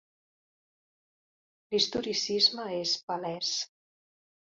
[1.75, 3.57] L'historicisme és palès.